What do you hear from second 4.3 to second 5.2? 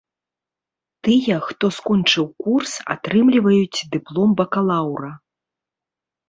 бакалаўра.